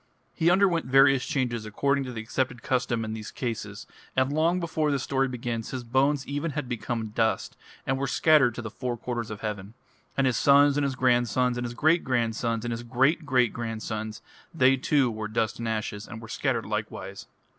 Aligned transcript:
He 0.33 0.49
underwent 0.49 0.87
various 0.87 1.23
changes 1.27 1.63
according 1.63 2.05
to 2.05 2.11
the 2.11 2.21
accepted 2.21 2.63
custom 2.63 3.05
in 3.05 3.13
these 3.13 3.29
cases, 3.29 3.85
and 4.15 4.33
long 4.33 4.59
before 4.59 4.89
this 4.89 5.03
story 5.03 5.27
begins 5.27 5.69
his 5.69 5.83
bones 5.83 6.25
even 6.27 6.53
had 6.53 6.67
become 6.67 7.09
dust, 7.09 7.55
and 7.85 7.99
were 7.99 8.07
scattered 8.07 8.55
to 8.55 8.63
the 8.63 8.71
four 8.71 8.97
quarters 8.97 9.29
of 9.29 9.41
heaven. 9.41 9.75
And 10.17 10.25
his 10.25 10.37
sons 10.37 10.75
and 10.75 10.83
his 10.83 10.95
grandsons 10.95 11.55
and 11.55 11.65
his 11.65 11.75
great 11.75 12.03
grandsons 12.03 12.65
and 12.65 12.71
his 12.71 12.81
great 12.81 13.27
great 13.27 13.53
grandsons, 13.53 14.23
they 14.51 14.75
too 14.75 15.11
were 15.11 15.27
dust 15.27 15.59
and 15.59 15.67
ashes, 15.69 16.07
and 16.07 16.19
were 16.19 16.27
scattered 16.27 16.65
likewise. 16.65 17.27